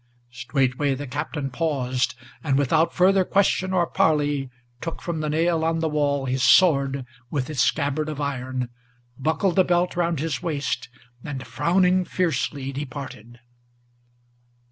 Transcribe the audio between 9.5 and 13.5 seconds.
the belt round his waist, and, frowning fiercely, departed.